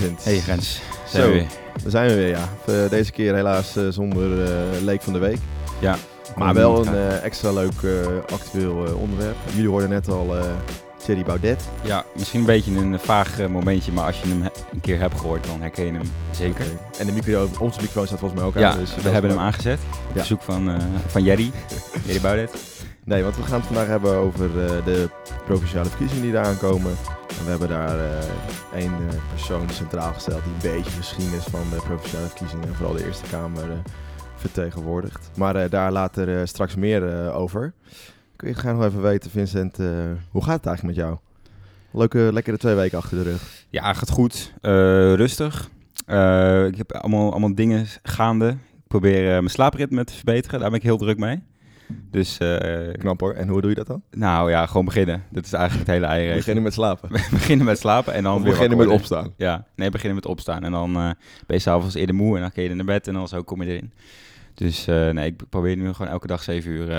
[0.00, 0.24] Hey Vincent.
[0.24, 1.28] Hey Rens, zijn Zo.
[1.28, 1.46] we weer.
[1.82, 2.48] Daar zijn we weer, ja.
[2.66, 4.50] Eh, Deze keer helaas eh, zonder eh,
[4.82, 5.38] leek van de week.
[5.78, 5.96] Ja.
[6.36, 7.72] Maar wel een extra leuk
[8.32, 9.36] actueel onderwerp.
[9.54, 10.34] Jullie hoorden net al
[11.04, 11.62] Thierry Baudet.
[11.82, 15.20] Ja, misschien een beetje een vaag momentje, maar als je hem he- een keer hebt
[15.20, 16.64] gehoord, dan herken je hem zeker.
[16.98, 18.78] En de micro, onze microfoon staat volgens mij ook Ja, aan.
[18.78, 19.78] Dus we hebben hem aangezet.
[19.92, 20.18] Op Ja.
[20.18, 21.50] verzoek van, van Jerry.
[22.06, 22.50] Jerry Baudet.
[23.04, 24.50] Nee, want we gaan het vandaag hebben over
[24.84, 25.08] de
[25.46, 26.96] provinciale verkiezingen die eraan komen.
[27.44, 31.76] We hebben daar eh, één eh, persoon centraal gesteld die een beetje geschiedenis van de
[31.76, 33.76] provinciale verkiezingen en vooral de Eerste Kamer eh,
[34.36, 35.30] vertegenwoordigt.
[35.36, 37.72] Maar daar later straks meer over.
[38.36, 39.76] Kun je graag nog even weten, Vincent,
[40.30, 41.18] hoe gaat het eigenlijk met jou?
[41.90, 43.64] Leuke, lekkere twee weken achter de rug.
[43.70, 44.52] Ja, gaat goed.
[45.16, 45.70] Rustig.
[46.66, 48.48] Ik heb allemaal, allemaal dingen gaande.
[48.48, 50.60] Ik probeer mijn slaapritme te verbeteren.
[50.60, 51.42] Daar ben ik heel druk mee.
[52.10, 53.32] Dus, eh, Knap hoor.
[53.34, 54.02] En hoe doe je dat dan?
[54.10, 55.22] nou ja, gewoon beginnen.
[55.30, 56.36] Dat is eigenlijk het hele eieren.
[56.36, 57.08] beginnen met slapen.
[57.30, 59.32] beginnen met slapen en dan Of weer beginnen met opstaan.
[59.36, 60.64] Ja, nee, beginnen met opstaan.
[60.64, 61.10] En dan eh
[61.46, 63.62] ben je s'avonds eerder moe en dan kun je naar bed en dan zo kom
[63.62, 63.92] je erin.
[64.54, 66.90] Dus eh, nee, ik probeer nu gewoon elke dag 7 uur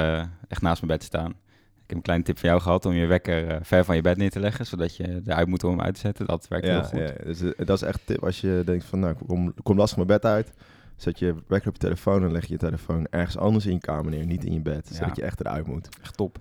[0.48, 1.30] echt naast mijn bed te staan.
[1.30, 4.18] Ik heb een kleine tip van jou gehad om je wekker ver van je bed
[4.18, 6.26] neer te leggen, zodat je eruit moet om hem uit te zetten.
[6.26, 7.00] Dat werkt heel goed.
[7.00, 10.08] ja, dus, dat is echt tip als je denkt van, nou, kom, kom lastig mijn
[10.08, 10.54] bed uit.
[11.02, 13.80] Zet je wekker op je telefoon en leg je je telefoon ergens anders in je
[13.80, 14.88] kamer neer, niet in je bed.
[14.88, 15.90] Zodat je echt eruit moet.
[16.02, 16.40] Echt top.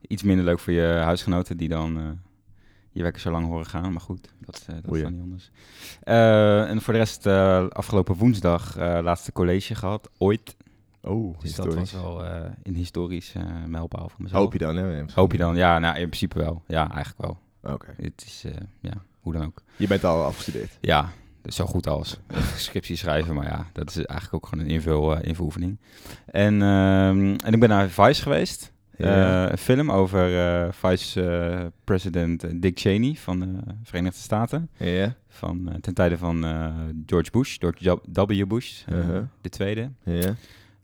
[0.00, 2.04] Iets minder leuk voor je huisgenoten die dan eh,
[2.90, 3.92] je wekker zo lang horen gaan.
[3.92, 5.50] Maar goed, dat, eh, dat is dan niet anders.
[6.02, 7.26] Eh, en voor de rest,
[7.76, 10.56] afgelopen woensdag laatste college gehad, ooit.
[11.02, 12.24] Oh, Dus dat was wel
[12.62, 14.42] een historisch eh mijlpaal voor mezelf.
[14.42, 15.04] Hoop je dan, hè?
[15.14, 15.56] Hoop je dan?
[15.56, 16.62] Ja, nou, in principe wel.
[16.66, 17.72] Ja, eigenlijk wel.
[17.74, 17.94] Oké.
[17.96, 18.44] Het is,
[18.80, 19.62] ja, hoe dan ook.
[19.76, 20.78] Je bent al afgestudeerd.
[20.80, 21.12] Ja,
[21.44, 22.18] zo goed als.
[22.56, 25.78] Scriptie schrijven, maar ja, dat is eigenlijk ook gewoon een invul, eh, invuloefening.
[26.26, 28.72] En, ehm, en ik ben naar Vice geweest.
[28.96, 29.44] Ja.
[29.44, 34.68] Eh, een film over eh, Vice-president Dick Cheney van de Verenigde Staten.
[34.76, 35.14] Ja.
[35.28, 36.44] Van, ten tijde van
[37.06, 38.46] George Bush, George W.
[38.46, 39.22] Bush, Uh-huh.
[39.40, 39.90] de tweede.
[40.02, 40.34] Ja.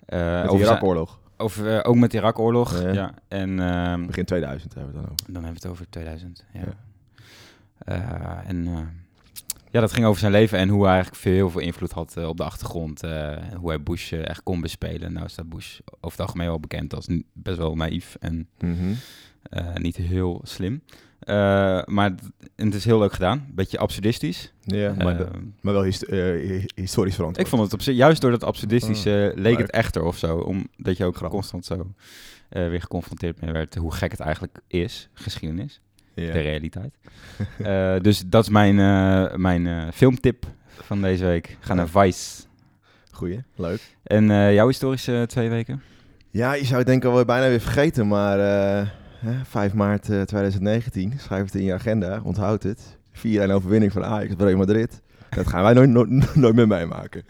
[0.07, 1.21] De Irak-oorlog.
[1.37, 2.93] over, ook met de Irak-oorlog, Ja.
[2.93, 3.15] ja.
[3.29, 5.33] En, ehm, Begin 2000 hebben we het dan over.
[5.33, 6.45] dan hebben we het over 2000.
[6.53, 6.63] Ja.
[8.45, 8.67] En
[9.71, 12.17] ja, dat ging over zijn leven en hoe hij eigenlijk veel, heel veel invloed had
[12.17, 13.03] eh, op de achtergrond.
[13.03, 15.13] eh, hoe hij Bush eh, echt kon bespelen.
[15.13, 18.93] Nou staat Bush over het algemeen wel bekend als best wel naïef en Mhm.
[19.75, 20.83] niet heel slim.
[21.87, 22.15] Maar
[22.57, 23.47] het is heel leuk gedaan.
[23.55, 24.53] Beetje absurdistisch.
[24.61, 25.29] Ja, maar, de-
[25.61, 27.47] maar wel hist- hi- historisch verantwoord.
[27.47, 29.59] ik vond het op zich, juist door dat absurdistische, leek leuk.
[29.59, 30.37] het echter of zo.
[30.39, 31.39] Omdat je ook Grappig.
[31.39, 31.93] constant zo
[32.49, 35.81] weer geconfronteerd mee werd hoe gek het eigenlijk is, geschiedenis.
[36.27, 36.95] De realiteit.
[37.63, 40.45] Eh, dus dat is mijn, eh, mijn eh, filmtip
[40.83, 41.57] van deze week.
[41.61, 42.43] Ga naar Vice.
[43.11, 43.81] Goeie, leuk.
[44.03, 45.83] En eh, jouw historische twee weken?
[46.31, 48.87] Ja, je zou het denk ik alweer bijna weer vergeten, maar eh,
[49.19, 52.97] hè, 5 maart eh, 2019, schrijf het in je agenda, onthoud het.
[53.13, 55.01] 4-1 overwinning van Ajax op Real Madrid.
[55.31, 57.23] Dat gaan wij nooit, nooit, nooit meer meemaken.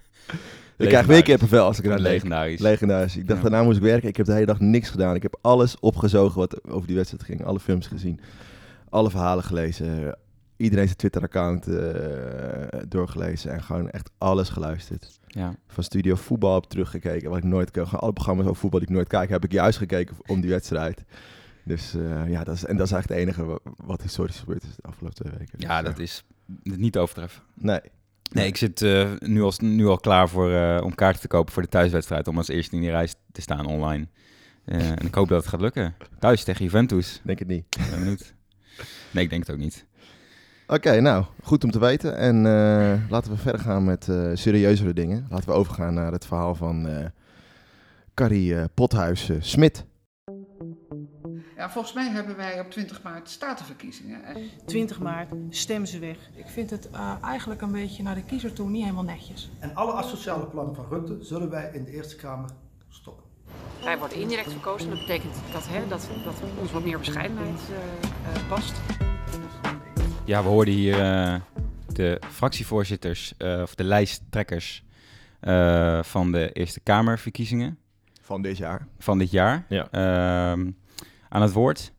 [0.76, 2.08] Ik krijg weer kippenvel als ik eraan denk.
[2.10, 2.60] Legendarisch.
[2.60, 3.16] Legendarisch.
[3.16, 3.48] Ik dacht, Ja.
[3.48, 4.08] daarna moest ik werken.
[4.08, 5.14] Ik heb de hele dag niks gedaan.
[5.14, 7.44] Ik heb alles opgezogen wat over die wedstrijd ging.
[7.44, 8.20] Alle films gezien.
[8.90, 10.16] Alle verhalen gelezen.
[10.56, 13.52] Iedereen zijn Twitter-account eh, doorgelezen.
[13.52, 15.18] En gewoon echt alles geluisterd.
[15.26, 15.54] ja.
[15.66, 17.28] Van Studio Voetbal heb ik teruggekeken.
[17.28, 17.70] Wat ik nooit.
[17.72, 19.28] Gewoon alle programma's over voetbal die ik nooit kijk.
[19.30, 21.04] Heb ik juist gekeken om die wedstrijd.
[21.64, 24.62] Dus eh, ja, dat is, en dat is eigenlijk het enige wa- wat historisch gebeurd
[24.62, 25.58] is de afgelopen twee weken.
[25.58, 26.24] ja, Dus, dat is
[26.62, 27.42] niet overtreffen.
[27.54, 27.80] Nee.
[28.32, 31.62] Nee, ik zit eh, nu, al, nu al klaar voor, om kaarten te kopen voor
[31.62, 32.28] de thuiswedstrijd.
[32.28, 34.06] Om als eerste in die reis te staan online.
[34.64, 35.94] En ik hoop dat het gaat lukken.
[36.18, 37.20] Thuis tegen Juventus.
[37.24, 37.64] Denk het niet.
[37.90, 38.34] Ben benieuwd.
[39.12, 39.86] Nee, ik denk het ook niet.
[40.66, 42.16] Oké, nou, goed om te weten.
[42.16, 45.26] En eh, laten we verder gaan met eh, serieuzere dingen.
[45.30, 47.04] Laten we overgaan naar het verhaal van eh
[48.18, 49.84] Carrie eh, Pothuis eh, Smit.
[51.56, 54.24] Ja, volgens mij hebben wij op 20 maart statenverkiezingen.
[54.24, 56.16] En 20 maart, stem ze weg.
[56.34, 59.50] Ik vind het eh, eigenlijk een beetje naar de kiezer toe niet helemaal netjes.
[59.58, 62.50] En alle asociale plannen van Rutte zullen wij in de Eerste Kamer
[62.88, 63.24] stoppen.
[63.84, 64.90] Wij worden indirect verkozen.
[64.90, 68.72] Dat betekent dat, hè, dat, dat ons wat meer bescheidenheid eh, eh, past.
[70.24, 71.34] Ja, we hoorden hier eh,
[71.92, 74.84] de fractievoorzitters, eh, of de lijsttrekkers
[75.40, 77.78] eh, van de Eerste Kamerverkiezingen
[78.20, 78.86] Van dit jaar.
[78.98, 79.88] van dit jaar Ja.
[79.90, 80.70] ehm,
[81.28, 81.92] aan het woord.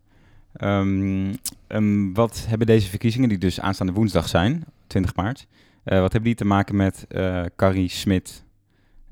[0.53, 1.33] Ehm,
[1.67, 5.47] ehm, wat hebben deze verkiezingen, die dus aanstaande woensdag zijn, 20 maart,
[5.83, 8.43] eh, wat hebben die te maken met eh Carrie Smit?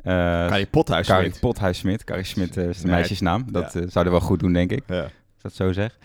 [0.03, 0.13] Eh
[0.47, 1.39] Carrie Pothuis Carrie Smit.
[1.39, 2.03] Pothuis Smit.
[2.03, 3.51] Carrie Smit eh, is de meisjesnaam.
[3.51, 3.79] Dat ja.
[3.79, 4.83] eh, zou er wel goed doen, denk ik.
[4.88, 5.01] Ja.
[5.01, 5.11] als
[5.41, 5.97] dat zo zeg.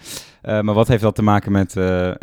[0.42, 1.74] Maar wat heeft dat te maken met,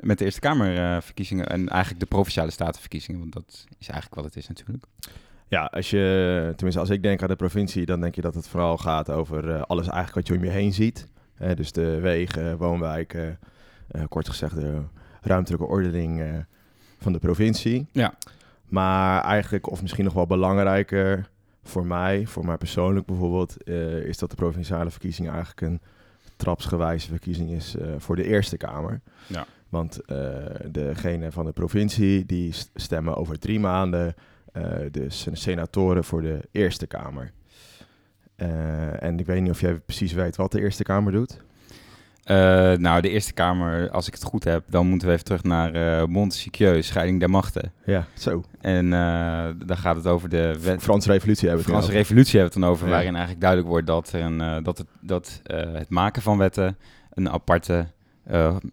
[0.03, 3.19] met de Eerste Kamerverkiezingen en eigenlijk de Provinciale Statenverkiezingen?
[3.19, 4.83] Want dat is eigenlijk wat het is natuurlijk.
[5.47, 8.47] Ja, als je, tenminste als ik denk aan de provincie, dan denk je dat het
[8.47, 11.07] vooral gaat over alles eigenlijk wat je om je heen ziet.
[11.39, 13.39] Eh, dus de wegen, woonwijken,
[13.87, 14.81] eh, kort gezegd de
[15.21, 16.27] ruimtelijke ordening, eh,
[16.97, 17.87] van de provincie.
[17.91, 18.13] Ja.
[18.65, 21.29] Maar eigenlijk, of misschien nog wel belangrijker
[21.69, 25.81] voor mij, voor mij persoonlijk bijvoorbeeld, eh, is dat de provinciale verkiezing eigenlijk een
[26.35, 29.01] trapsgewijze verkiezing is eh, voor de Eerste Kamer.
[29.27, 29.45] Ja.
[29.69, 30.35] Want uh,
[30.71, 34.15] degene van de provincie, die stemmen over drie maanden
[34.91, 37.31] de senatoren voor de Eerste Kamer.
[38.99, 41.41] en ik weet niet of jij precies weet wat de Eerste Kamer doet.
[42.25, 42.35] Uh,
[42.73, 45.75] nou, de Eerste Kamer, als ik het goed heb, dan moeten we even terug naar
[45.75, 47.73] uh, Montesquieu, scheiding der machten.
[47.85, 48.43] Ja, zo.
[48.61, 48.91] En uh,
[49.65, 50.59] daar gaat het over de...
[50.61, 50.81] Wet...
[50.81, 52.91] Franse revolutie hebben we het Franse revolutie hebben we het dan over, ja.
[52.91, 56.77] waarin eigenlijk duidelijk wordt dat, er een, dat, het, dat het maken van wetten
[57.13, 57.87] een aparte,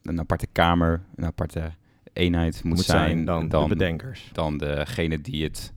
[0.03, 1.73] een aparte kamer, een aparte
[2.13, 4.31] eenheid moet, moet zijn, zijn dan, dan, de bedenkers.
[4.33, 5.73] Dan degene die het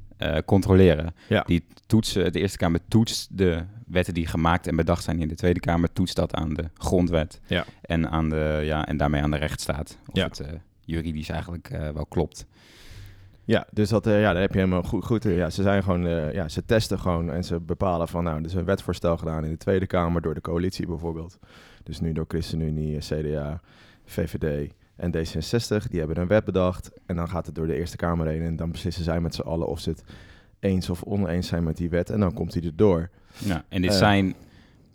[0.45, 1.13] controleren.
[1.27, 1.43] Ja.
[1.45, 5.35] Die toetsen, de Eerste Kamer toetst de wetten die gemaakt en bedacht zijn in de
[5.35, 7.39] Tweede Kamer, toetst dat aan de grondwet.
[7.47, 7.65] Ja.
[7.81, 9.97] En, aan de, ja, en daarmee aan de rechtsstaat.
[10.07, 10.25] Of Ja.
[10.27, 10.47] het uh,
[10.81, 12.45] juridisch eigenlijk uh, wel klopt.
[13.45, 15.05] Ja, dus dat, uh, ja, daar heb je helemaal goed.
[15.05, 18.45] goed ja, ze zijn gewoon, ja, ze testen gewoon en ze bepalen van, nou, er
[18.45, 21.39] is een wetvoorstel gedaan in de Tweede Kamer door de coalitie bijvoorbeeld.
[21.83, 23.61] Dus nu door ChristenUnie, CDA,
[24.05, 25.87] VVD en D66.
[25.89, 28.55] Die hebben een wet bedacht en dan gaat het door de Eerste Kamer heen en
[28.55, 30.03] dan beslissen zij met z'n allen of ze het
[30.59, 33.09] eens of oneens zijn met die wet en dan komt hij erdoor.
[33.37, 33.97] Ja, en dit, Eh.
[33.97, 34.35] zijn,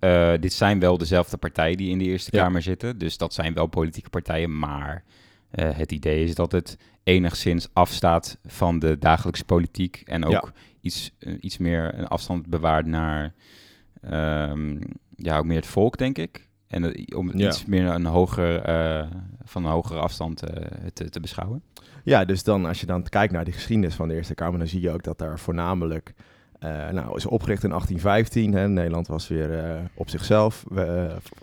[0.01, 2.43] uh, dit zijn wel dezelfde partijen die in de Eerste Ja.
[2.43, 2.99] Kamer zitten.
[2.99, 4.59] Dus dat zijn wel politieke partijen.
[4.59, 5.05] Maar
[5.55, 10.03] uh, het idee is dat het enigszins afstaat van de dagelijkse politiek.
[10.05, 10.45] En ook Ja.
[10.81, 13.33] iets, iets meer een afstand bewaart naar
[14.12, 14.79] um,
[15.17, 16.49] ja, ook meer het volk, denk ik.
[16.75, 17.49] En om Ja.
[17.49, 18.62] iets meer een hoger,
[19.44, 20.43] van een hogere afstand
[20.93, 21.62] te, te beschouwen.
[22.05, 24.69] Ja, dus dan als je dan kijkt naar de geschiedenis van de Eerste Kamer, dan
[24.69, 26.15] zie je ook dat daar voornamelijk,
[26.61, 28.53] uh, nou, is opgericht in 1815.
[28.53, 28.69] Hè.
[28.69, 30.65] Nederland was weer op zichzelf,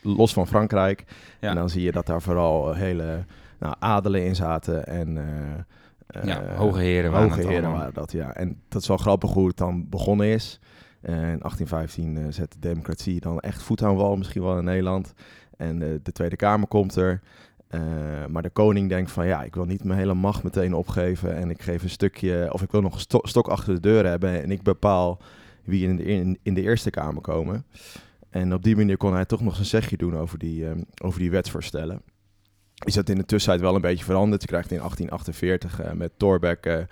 [0.01, 1.03] los van Frankrijk.
[1.39, 1.49] Ja.
[1.49, 3.23] En dan zie je dat daar vooral hele
[3.59, 5.19] nou, adelen in zaten en
[6.23, 8.33] ja, hoge heren waren hoge heren waren dat, ja.
[8.33, 10.59] En dat is wel grappig hoe het dan begonnen is.
[11.01, 15.13] In 1815 zet de democratie dan echt voet aan wal, misschien wel in Nederland.
[15.57, 17.21] En de Tweede Kamer komt er.
[18.29, 21.49] Maar de koning denkt van ja, ik wil niet mijn hele macht meteen opgeven en
[21.49, 24.41] ik geef een stukje, of ik wil nog een sto stok achter de deur hebben
[24.41, 25.19] en ik bepaal
[25.63, 26.03] wie in de,
[26.43, 27.65] in, de Eerste Kamer komen.
[28.29, 31.19] En op die manier kon hij toch nog zijn zegje doen over die, um, over
[31.19, 32.01] die wetsvoorstellen.
[32.85, 34.41] Is dat in de tussentijd wel een beetje veranderd.
[34.41, 36.87] Je krijgt in 1848 uh, met Thorbecke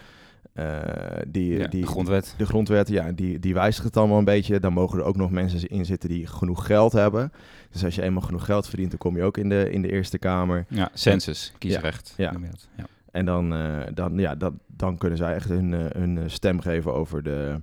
[0.60, 0.80] uh,
[1.28, 2.34] die, ja, die de grondwet.
[2.38, 4.60] De grondwet, ja, die, die wijzigt het allemaal een beetje.
[4.60, 7.32] Dan mogen er ook nog mensen in zitten die genoeg geld hebben.
[7.72, 9.92] Dus als je eenmaal genoeg geld verdient, dan kom je ook in de, in de
[9.92, 10.66] Eerste Kamer.
[10.70, 12.14] Ja, census, kiesrecht.
[12.18, 12.50] Ja, ja.
[12.76, 12.86] ja.
[13.12, 16.94] En dan, uh, dan, ja, dat, dan kunnen zij echt hun, uh, hun stem geven
[16.94, 17.62] over de,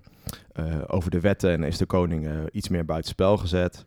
[0.86, 1.50] over de wetten.
[1.50, 3.84] En is de koning iets meer buitenspel gezet.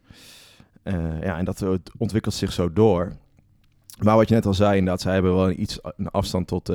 [1.21, 1.65] ja, en dat
[1.97, 3.11] ontwikkelt zich zo door.
[4.03, 6.65] Maar wat je net al zei, inderdaad, zij hebben wel een iets een afstand tot,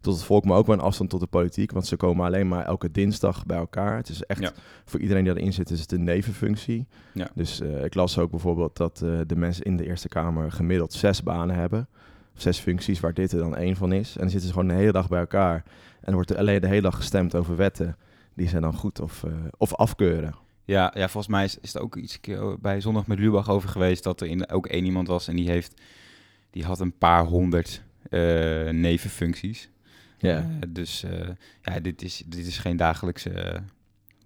[0.00, 1.70] tot het volk, maar ook wel een afstand tot de politiek.
[1.72, 3.96] Want ze komen alleen maar elke dinsdag bij elkaar.
[3.96, 4.52] Het is echt, Ja.
[4.84, 6.86] voor iedereen die erin zit, is het een nevenfunctie.
[7.14, 7.28] Ja.
[7.34, 10.92] Dus eh, ik las ook bijvoorbeeld dat eh, de mensen in de Eerste Kamer gemiddeld
[10.92, 11.88] zes banen hebben.
[12.34, 14.14] Zes functies, waar dit er dan één van is.
[14.14, 15.64] En dan zitten ze gewoon de hele dag bij elkaar.
[16.00, 17.96] En wordt er alleen de hele dag gestemd over wetten.
[18.34, 20.34] Die zijn dan goed of, eh, of afkeuren.
[20.64, 22.20] Ja, ja, volgens mij is, is er ook iets
[22.60, 25.48] bij Zondag met Lubach over geweest dat er in, ook één iemand was en die
[25.50, 25.80] heeft,
[26.50, 28.20] die had een paar honderd eh,
[28.70, 29.70] nevenfuncties.
[30.18, 30.36] Ja.
[30.36, 31.28] Eh, dus eh,
[31.62, 33.60] ja, dit is, dit is geen dagelijkse,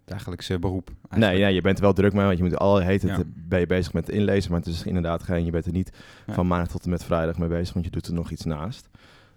[0.04, 0.86] dagelijkse beroep.
[0.88, 1.40] Nee, eigenlijk.
[1.40, 3.22] ja, je bent er wel druk mee, want je moet al heet het, Ja.
[3.48, 5.90] ben je bezig met inlezen, maar het is inderdaad geen, je bent er niet
[6.26, 6.32] Ja.
[6.34, 8.88] van maandag tot en met vrijdag mee bezig, want je doet er nog iets naast.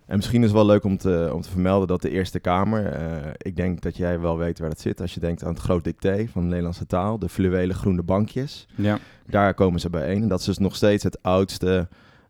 [0.06, 2.94] En misschien is het wel leuk om te, om te vermelden dat de Eerste Kamer,
[3.38, 5.84] ik denk dat jij wel weet waar dat zit, als je denkt aan het groot
[5.84, 9.00] dicté van de Nederlandse taal, de fluwelen groene bankjes, Ja.
[9.27, 10.22] daar komen ze bijeen.
[10.22, 11.88] En dat is dus nog steeds het oudste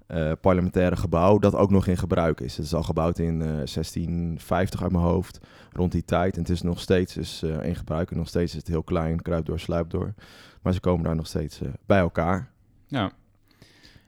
[0.08, 2.58] eh, parlementaire gebouw dat ook nog in gebruik is.
[2.58, 5.40] Het is al gebouwd in eh, 1650 uit mijn hoofd,
[5.72, 6.34] rond die tijd.
[6.36, 8.84] En het is nog steeds dus, eh, in gebruik en nog steeds is het heel
[8.84, 10.14] klein, kruip door, sluip door.
[10.62, 12.50] Maar ze komen daar nog steeds eh, bij elkaar.
[12.88, 13.12] ja.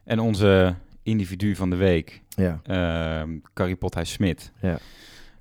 [0.04, 2.60] En onze individu van de week, Ja,
[3.26, 4.78] uh, Carrie Pothuis-Smit, ja,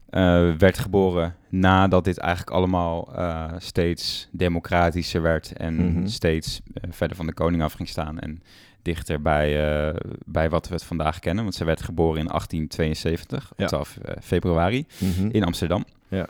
[0.09, 6.07] eh, werd geboren nadat dit eigenlijk allemaal eh, steeds democratischer werd en Mhm.
[6.07, 8.43] steeds eh, verder van de koning af ging staan en
[8.87, 9.49] dichter bij,
[9.89, 9.95] eh,
[10.27, 11.43] bij wat we het vandaag kennen.
[11.45, 13.67] Want ze werd geboren in 1872, op Ja.
[13.67, 15.29] 12 eh, februari, Mhm.
[15.31, 15.85] in Amsterdam.
[16.09, 16.27] Ja.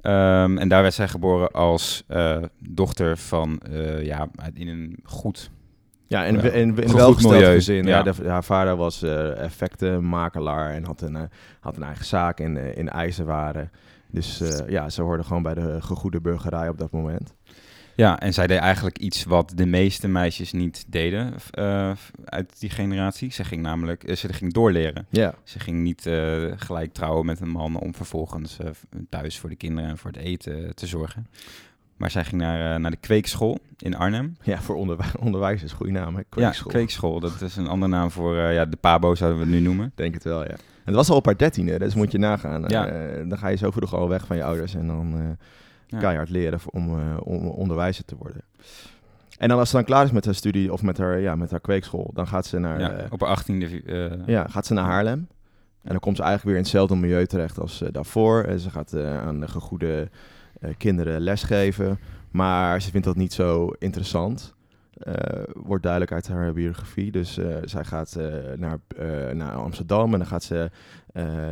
[0.00, 3.60] Ehm, en daar werd zij geboren als eh, dochter van,
[4.02, 5.50] ja, in een goed
[6.08, 7.84] Ja, in, in, in welgesteld gezin.
[7.84, 7.96] Ja.
[7.96, 8.02] ja.
[8.12, 9.02] de- haar vader was
[9.72, 11.28] effectenmakelaar en had een,
[11.60, 13.70] had een eigen zaak in, in ijzerwaren.
[14.10, 17.34] Dus ja, ze hoorden gewoon bij de gegoede burgerij op dat moment.
[17.96, 21.90] Ja, en zij deed eigenlijk iets wat de meeste meisjes niet deden uh,
[22.24, 23.32] uit die generatie.
[23.32, 25.06] Ze ging namelijk, uh, ze ging doorleren.
[25.10, 25.34] Ja.
[25.44, 28.56] Ze ging niet uh, gelijk trouwen met een man om vervolgens
[29.08, 31.26] thuis voor de kinderen en voor het eten te zorgen.
[31.96, 34.36] Maar zij ging naar, naar de kweekschool in Arnhem.
[34.42, 36.22] Ja, voor onderwij onderwijzers, goede naam hè?
[36.28, 36.72] Kweekschool.
[36.72, 37.20] Ja, kweekschool.
[37.20, 39.92] Dat is een andere naam voor, ja, de pabo zouden we het nu noemen.
[39.94, 40.50] Denk het wel, ja.
[40.50, 42.64] En het was al op haar dertiende, dus moet je nagaan.
[42.68, 42.86] Ja.
[43.24, 45.36] dan ga je zo vroeg al weg van je ouders en dan
[45.86, 45.98] ja.
[45.98, 48.42] keihard leren om, uh, om onderwijzer te worden.
[49.38, 51.50] En dan als ze dan klaar is met haar studie of met haar, ja, met
[51.50, 52.80] haar kweekschool, dan gaat ze naar...
[52.80, 53.82] Ja, uh, op haar achttiende...
[53.82, 55.28] Uh, ja, gaat ze naar Haarlem.
[55.82, 58.42] En dan komt ze eigenlijk weer in hetzelfde milieu terecht als daarvoor.
[58.42, 60.10] En ze gaat aan de gegoede
[60.76, 61.98] kinderen lesgeven.
[62.30, 64.54] Maar ze vindt dat niet zo interessant.
[65.52, 67.10] Wordt duidelijk uit haar biografie.
[67.10, 68.16] Dus zij gaat
[68.56, 68.78] naar,
[69.34, 70.70] naar Amsterdam en dan gaat ze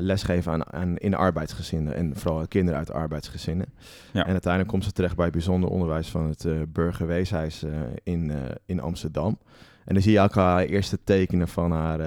[0.00, 1.94] lesgeven aan, aan, in arbeidsgezinnen.
[1.94, 3.66] En vooral kinderen uit arbeidsgezinnen.
[4.12, 4.24] Ja.
[4.24, 7.64] En uiteindelijk komt ze terecht bij het bijzonder onderwijs van het Burgerweeshuis
[8.02, 8.32] in,
[8.66, 9.38] in Amsterdam.
[9.84, 11.98] En dan zie je ook haar eerste tekenen van haar,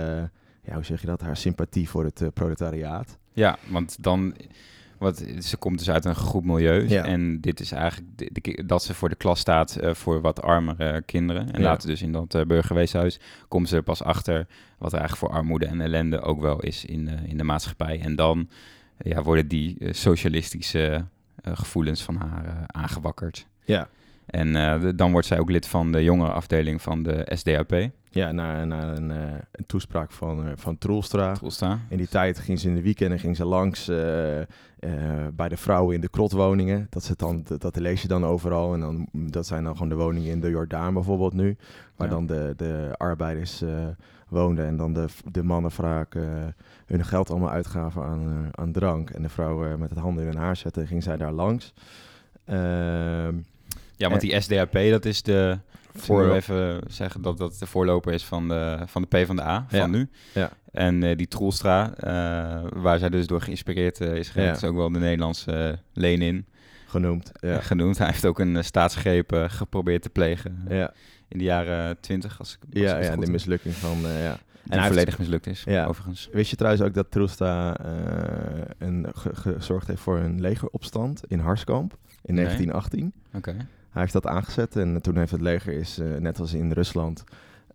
[0.61, 3.17] ja, hoe zeg je dat, haar sympathie voor het proletariaat.
[3.33, 4.33] Ja, want dan,
[4.99, 6.87] wat, ze komt dus uit een goed milieu.
[6.89, 7.03] Ja.
[7.03, 11.01] En dit is eigenlijk de, de, dat ze voor de klas staat voor wat armere
[11.01, 11.51] kinderen.
[11.51, 11.67] En Ja.
[11.67, 15.65] later dus in dat Burgerweeshuis komt ze er pas achter wat er eigenlijk voor armoede
[15.65, 17.99] en ellende ook wel is in, in de maatschappij.
[17.99, 18.49] En dan
[18.97, 21.05] ja, worden die socialistische
[21.43, 23.47] gevoelens van haar aangewakkerd.
[23.65, 23.87] Ja.
[24.25, 24.53] En
[24.95, 27.89] dan wordt zij ook lid van de jongere afdeling van de SDAP.
[28.17, 31.33] Ja, na, na een, een toespraak van, van Troelstra.
[31.33, 31.79] Troelstra.
[31.89, 33.85] In die tijd ging ze in de weekenden ging ze langs
[35.33, 36.87] bij de vrouwen in de krotwoningen.
[36.89, 38.73] Dat, ze dan, dat, dat lees je dan overal.
[38.73, 41.57] En dan, dat zijn dan gewoon de woningen in de Jordaan bijvoorbeeld nu.
[41.95, 42.13] Waar Ja.
[42.13, 43.63] dan de, de arbeiders
[44.27, 44.65] woonden.
[44.65, 46.23] En dan de, de mannen vaak uh,
[46.85, 49.09] hun geld allemaal uitgaven aan, uh, aan drank.
[49.09, 51.73] En de vrouwen met het handen in hun haar zetten, ging zij daar langs.
[52.45, 53.35] Ehm
[53.95, 55.57] Ja, want die SDAP, dat is de...
[56.01, 59.87] Voor- even zeggen dat dat de voorloper is van de, van de PvdA van Ja.
[59.87, 60.09] nu.
[60.33, 60.49] Ja.
[60.71, 64.67] En eh, die Troelstra, eh, waar zij dus door geïnspireerd eh, is geraakt, Ja.
[64.67, 66.45] is ook wel de Nederlandse Lenin
[66.87, 67.31] genoemd.
[67.39, 67.59] Ja.
[67.71, 67.97] genoemd.
[67.97, 70.93] Hij heeft ook een staatsgreep geprobeerd te plegen Ja,
[71.27, 73.97] in de jaren twintig, als ik als ik ja, het ja de mislukking van...
[74.01, 74.37] ja.
[74.63, 75.85] Die hij volledig mislukt is, Ja.
[75.85, 76.29] overigens.
[76.31, 77.75] Wist je trouwens ook dat Troelstra
[78.77, 82.43] een, ge- gezorgd heeft voor een legeropstand in Harskamp in Nee.
[82.43, 83.13] 1918?
[83.33, 83.55] Oké.
[83.97, 87.23] Hij heeft dat aangezet en toen heeft het leger, is, eh, net als in Rusland,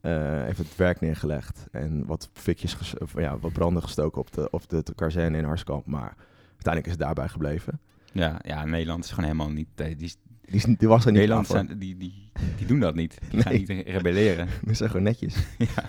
[0.01, 1.67] eh, heeft het werk neergelegd.
[1.73, 5.87] En wat fikjes, of, ja, wat branden gestoken op de, op de kazerne in Harskamp.
[5.87, 6.15] Maar
[6.51, 7.81] uiteindelijk is het daarbij gebleven.
[8.13, 9.69] Ja, ja, Nederland is gewoon helemaal niet...
[9.75, 10.15] eh, Die, Die,
[10.51, 13.19] is- die was er niet Nederland zijn, die, die, die doen dat niet.
[13.31, 13.65] Die gaan Nee.
[13.67, 14.49] niet rebelleren.
[14.65, 15.35] Die zijn gewoon netjes.
[15.59, 15.85] ja.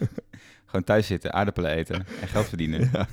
[0.66, 2.90] Gewoon thuis zitten, aardappelen eten en geld verdienen.
[2.94, 3.08] Ja.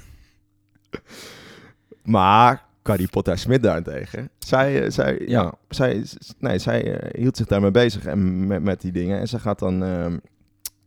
[2.03, 5.55] Maar Carrie Potter Smit daarentegen, zij, eh, zij, ja.
[5.69, 6.05] Zij,
[6.39, 9.19] nee, zij eh, hield zich daarmee bezig en met, met die dingen.
[9.19, 10.13] En ze gaat dan ehm,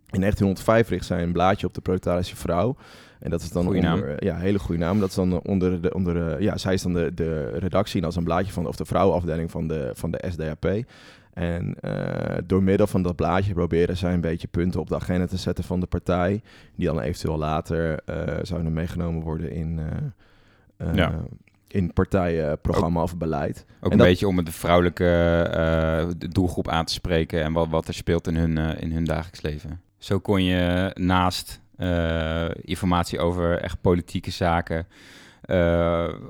[0.09, 2.75] in 1905 richt zij een blaadje op de proletarische vrouw.
[3.19, 3.99] En dat is dan Goeie naam.
[3.99, 4.99] onder, ja, hele goede naam.
[4.99, 8.05] Dat is dan onder de, onder de, ja, zij is dan de, de redactie en
[8.05, 10.83] als een blaadje van, of de vrouwenafdeling van de, van de SDAP.
[11.33, 15.25] En eh, door middel van dat blaadje proberen zij een beetje punten op de agenda
[15.25, 16.41] te zetten van de partij.
[16.75, 21.23] Die dan eventueel later eh, zouden meegenomen worden in, eh, eh, Ja.
[21.73, 23.65] In partijprogramma of beleid.
[23.79, 25.05] Ook En een dat- beetje om de vrouwelijke
[25.51, 28.91] eh, de doelgroep aan te spreken en wat, wat er speelt in hun, eh, in
[28.91, 29.81] hun dagelijks leven.
[29.97, 34.87] Zo kon je naast eh, informatie over echt politieke zaken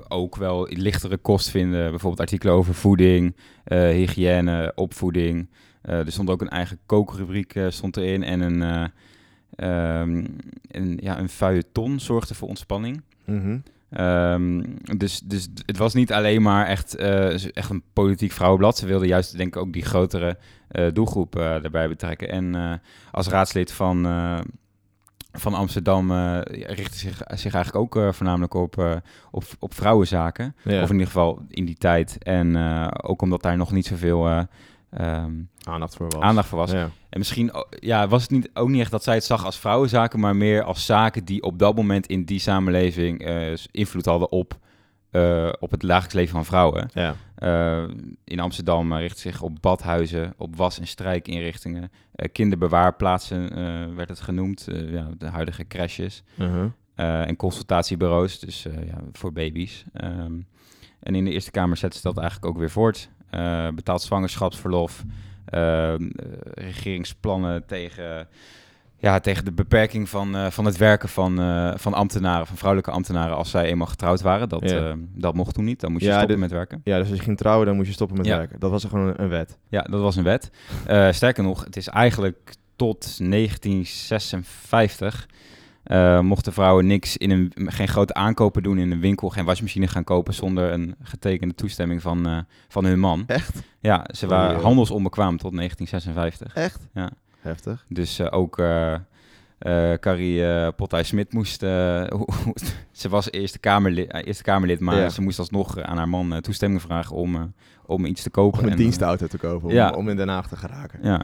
[0.08, 1.90] ook wel lichtere kost vinden.
[1.90, 5.48] Bijvoorbeeld artikelen over voeding, hygiëne, opvoeding.
[5.82, 8.90] Er stond ook een eigen kookrubriek stond erin en een,
[9.56, 10.24] ehm,
[10.68, 13.02] een, ja, een feuilleton zorgde voor ontspanning.
[13.24, 13.58] Mhm.
[13.94, 14.62] Ehm,
[14.96, 18.78] dus, dus het was niet alleen maar echt, eh, echt een politiek vrouwenblad.
[18.78, 22.28] Ze wilden juist denk ik ook die grotere eh, doelgroep eh daarbij betrekken.
[22.28, 22.72] En eh,
[23.10, 24.38] als raadslid van, eh,
[25.32, 28.96] van Amsterdam eh richtte zich, zich eigenlijk ook eh, voornamelijk op, eh,
[29.30, 30.56] op, op vrouwenzaken.
[30.64, 30.82] Ja.
[30.82, 32.18] Of in ieder geval in die tijd.
[32.22, 34.46] En eh, ook omdat daar nog niet zoveel
[34.94, 35.32] eh, ehm,
[35.64, 36.22] aandacht voor was.
[36.22, 36.70] aandacht voor was.
[36.70, 36.90] Ja.
[37.08, 40.20] En misschien ja, was het niet, ook niet echt dat zij het zag als vrouwenzaken,
[40.20, 44.58] maar meer als zaken die op dat moment in die samenleving eh, invloed hadden op,
[45.10, 46.88] eh, op het dagelijks leven van vrouwen.
[46.92, 47.14] Ja.
[47.34, 47.84] Eh,
[48.24, 51.90] in Amsterdam richt zich op badhuizen, op was- en strijkinrichtingen,
[52.32, 56.22] kinderbewaarplaatsen werd het genoemd, ja, de huidige crashes.
[56.94, 59.84] Eh, en consultatiebureaus, dus ja, voor baby's.
[59.92, 60.32] Ehm,
[61.00, 63.10] en in de Eerste Kamer zetten ze dat eigenlijk ook weer voort.
[63.34, 65.02] Eh, betaald zwangerschapsverlof,
[65.44, 68.28] ehm, eh, regeringsplannen tegen
[68.98, 71.36] ja, tegen de beperking van, eh, van het werken van,
[71.78, 74.48] van ambtenaren, van vrouwelijke ambtenaren, als zij eenmaal getrouwd waren.
[74.48, 74.94] Dat, Ja.
[75.14, 75.80] dat mocht toen niet.
[75.80, 76.80] Dan moest je Ja, stoppen dit- met werken.
[76.84, 78.36] Ja, dus als je ging trouwen, dan moest je stoppen met Ja.
[78.36, 78.60] werken.
[78.60, 79.58] Dat was gewoon een, een wet.
[79.68, 80.50] Ja, dat was een wet.
[81.14, 85.26] Sterker nog, het is eigenlijk tot 1956
[85.84, 89.86] eh, mochten vrouwen niks in een, geen grote aankopen doen in een winkel, geen wasmachine
[89.88, 92.38] gaan kopen zonder een getekende toestemming van, eh,
[92.68, 93.24] van hun man.
[93.26, 93.62] Echt?
[93.80, 96.54] Ja, ze waren handelsonbekwaam tot 1956.
[96.54, 96.88] Echt?
[96.94, 97.10] Ja.
[97.40, 97.84] Heftig.
[97.88, 98.62] Dus eh, ook
[100.00, 101.60] Carrie Pothuis-Smit moest...
[102.92, 105.08] ze was Eerste Kamerlid, Eerste Kamerlid maar Ja.
[105.08, 107.54] ze moest alsnog aan haar man toestemming vragen om,
[107.86, 108.58] om iets te kopen.
[108.58, 109.90] Om een En, dienstauto te kopen, om, Ja.
[109.90, 110.98] om in Den Haag te geraken.
[111.02, 111.20] Ja,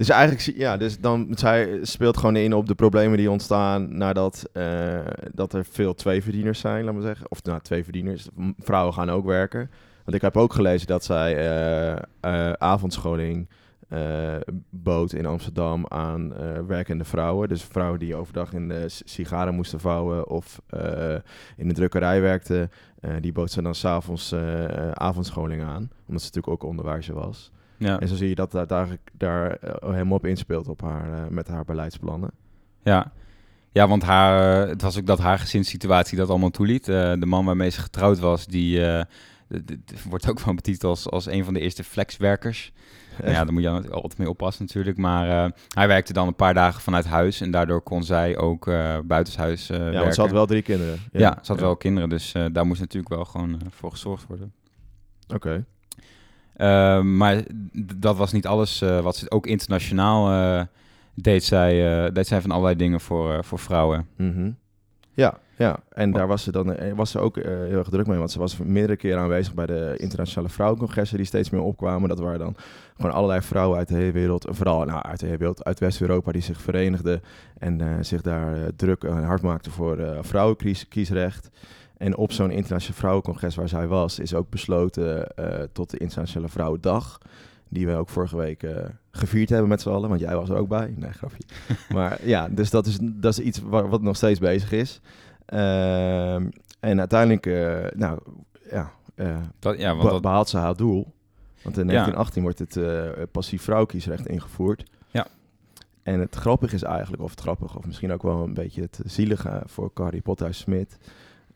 [0.00, 4.48] Dus eigenlijk, ja, dus dan zij speelt gewoon in op de problemen die ontstaan nadat
[4.52, 4.98] eh,
[5.32, 7.30] dat er veel tweeverdieners zijn, laat maar zeggen.
[7.30, 8.28] Of nou, tweeverdieners.
[8.58, 9.70] Vrouwen gaan ook werken.
[10.04, 13.48] Want ik heb ook gelezen dat zij eh, eh, avondscholing
[14.70, 16.32] bood in Amsterdam aan
[16.66, 17.48] werkende vrouwen.
[17.48, 20.60] Dus vrouwen die overdag in de sigaren moesten vouwen of
[21.56, 22.70] in de drukkerij werkten.
[23.20, 25.90] die bood ze dan s'avonds avonds avondscholing aan.
[26.06, 27.50] Omdat ze natuurlijk ook onderwijzer was.
[27.80, 31.12] Ja, En zo zie je dat dat eigenlijk daar eh, helemaal op inspeelt op haar,
[31.12, 32.30] eh, met haar beleidsplannen.
[32.82, 33.12] ja.
[33.72, 36.84] Ja, want haar, eh, het was ook dat haar gezinssituatie dat allemaal toeliet.
[36.84, 38.80] De man waarmee ze getrouwd was, die
[40.08, 42.72] wordt ook wel betiteld als, als een van de eerste flexwerkers.
[43.24, 44.96] Ja, daar moet je altijd mee oppassen natuurlijk.
[44.96, 48.98] Maar hij werkte dan een paar dagen vanuit huis en daardoor kon zij ook eh
[49.04, 50.00] buitenshuis ja, werken.
[50.00, 50.98] want ze had wel drie kinderen.
[51.12, 54.52] Ja, ze had wel kinderen, dus daar moest natuurlijk wel gewoon voor gezorgd worden.
[55.34, 55.64] Oké.
[56.60, 57.42] Eh, maar
[57.94, 60.66] dat was niet alles eh, wat ze ook internationaal eh,
[61.14, 61.44] deed.
[61.44, 64.06] Zij, eh, deed zij van allerlei dingen voor, voor vrouwen.
[64.16, 64.50] Mhm.
[65.14, 65.78] Ja, ja.
[65.92, 68.56] En daar was ze dan was ze ook heel erg druk mee, want ze was
[68.56, 72.08] meerdere keren aanwezig bij de internationale vrouwencongressen die steeds meer opkwamen.
[72.08, 72.56] Dat waren dan
[72.96, 76.32] gewoon allerlei vrouwen uit de hele wereld, vooral nou, uit de hele wereld, uit West-Europa,
[76.32, 77.22] die zich verenigden
[77.58, 81.50] en zich daar druk en hard maakten voor vrouwenkiesrecht.
[82.00, 86.48] En op zo'n internationaal vrouwencongres waar zij was, is ook besloten eh, tot de Internationale
[86.48, 87.18] Vrouwendag.
[87.68, 90.56] Die we ook vorige week eh, gevierd hebben met z'n allen, want jij was er
[90.56, 90.94] ook bij.
[90.96, 91.44] Nee, grapje.
[91.94, 95.00] maar ja, dus dat is, dat is iets wa- wat nog steeds bezig is.
[95.46, 96.48] Ehm,
[96.80, 98.18] en uiteindelijk, eh, nou
[98.70, 98.92] ja,
[99.58, 101.12] Dat, ja, want dat, behaalt ze haar doel.
[101.62, 101.92] Want in Ja.
[101.92, 104.84] 1918 wordt het passief vrouwenkiesrecht ingevoerd.
[105.10, 105.26] Ja.
[106.02, 109.00] En het grappige is eigenlijk, of het grappige, of misschien ook wel een beetje het
[109.04, 110.98] zielige voor Carrie Pothuis-Smit.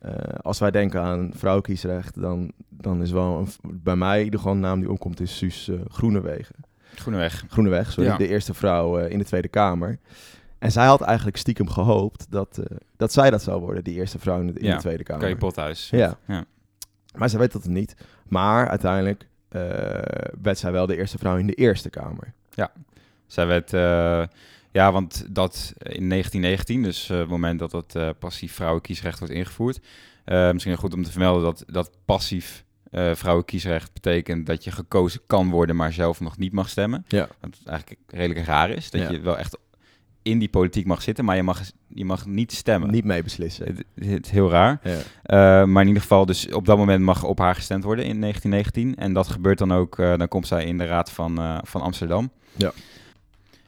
[0.05, 3.47] Eh, als wij denken aan vrouwenkiesrecht, dan, dan is wel een,
[3.83, 6.55] bij mij geval een naam die omkomt, is Suus eh, Groenewegen.
[6.95, 7.45] Groeneweg.
[7.47, 8.17] Groeneweg, sorry, Ja.
[8.17, 9.99] de eerste vrouw eh, in de Tweede Kamer.
[10.59, 12.59] En zij had eigenlijk stiekem gehoopt dat,
[12.97, 15.21] dat zij dat zou worden, die eerste vrouw in de, in Ja, de Tweede Kamer.
[15.21, 15.89] Carrie Pothuis.
[15.89, 16.17] Ja.
[16.27, 16.45] ja.
[17.15, 17.95] Maar ze weet dat niet.
[18.27, 19.27] Maar uiteindelijk
[20.41, 22.33] werd zij wel de eerste vrouw in de Eerste Kamer.
[23.27, 23.69] Zij werd,
[24.75, 29.33] ja, want dat in 1919, dus eh, het moment dat het eh, passief vrouwenkiesrecht wordt
[29.33, 29.79] ingevoerd.
[30.25, 35.21] eh, misschien goed om te vermelden dat, dat passief eh, vrouwenkiesrecht betekent dat je gekozen
[35.27, 37.05] kan worden, maar zelf nog niet mag stemmen.
[37.07, 37.27] Ja.
[37.39, 39.11] Wat eigenlijk redelijk raar is, dat Ja.
[39.11, 39.57] je wel echt
[40.21, 42.91] in die politiek mag zitten, maar je mag, je mag niet stemmen.
[42.91, 43.65] Niet mee beslissen.
[43.65, 44.79] Het, het is heel raar.
[44.83, 44.97] Ja.
[45.23, 48.19] Eh, maar in ieder geval, dus op dat moment mag op haar gestemd worden in
[48.19, 48.95] 1919.
[48.95, 51.81] En dat gebeurt dan ook, eh, dan komt zij in de Raad van, eh, van
[51.81, 52.31] Amsterdam.
[52.55, 52.71] Ja.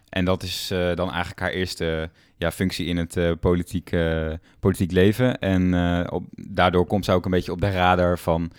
[0.10, 4.34] En dat is eh, dan eigenlijk haar eerste ja, functie in het eh, politiek, eh,
[4.60, 5.40] politiek leven.
[5.40, 5.74] En
[6.12, 8.52] op, daardoor komt zij ook een beetje op de radar van,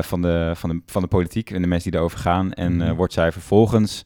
[0.00, 2.52] van, de, van, de, van de politiek en de mensen die erover gaan.
[2.52, 2.94] En Mhm.
[2.94, 4.04] wordt zij vervolgens